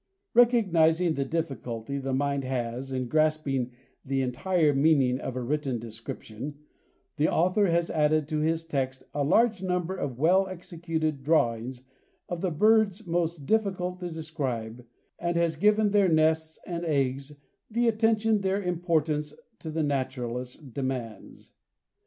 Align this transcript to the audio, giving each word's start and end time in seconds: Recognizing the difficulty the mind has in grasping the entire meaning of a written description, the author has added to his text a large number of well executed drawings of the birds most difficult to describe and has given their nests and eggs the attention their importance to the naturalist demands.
Recognizing 0.33 1.13
the 1.13 1.25
difficulty 1.25 1.99
the 1.99 2.11
mind 2.11 2.43
has 2.43 2.91
in 2.91 3.07
grasping 3.07 3.69
the 4.03 4.23
entire 4.23 4.73
meaning 4.73 5.19
of 5.19 5.35
a 5.35 5.43
written 5.43 5.77
description, 5.77 6.57
the 7.17 7.29
author 7.31 7.67
has 7.67 7.91
added 7.91 8.27
to 8.29 8.39
his 8.39 8.65
text 8.65 9.03
a 9.13 9.23
large 9.23 9.61
number 9.61 9.95
of 9.95 10.17
well 10.17 10.47
executed 10.47 11.21
drawings 11.21 11.83
of 12.27 12.41
the 12.41 12.49
birds 12.49 13.05
most 13.05 13.45
difficult 13.45 13.99
to 13.99 14.09
describe 14.09 14.83
and 15.19 15.37
has 15.37 15.55
given 15.55 15.91
their 15.91 16.09
nests 16.09 16.57
and 16.65 16.83
eggs 16.83 17.33
the 17.69 17.87
attention 17.87 18.41
their 18.41 18.59
importance 18.63 19.35
to 19.59 19.69
the 19.69 19.83
naturalist 19.83 20.73
demands. 20.73 21.51